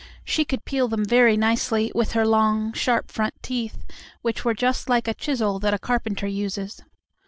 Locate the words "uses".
6.25-6.81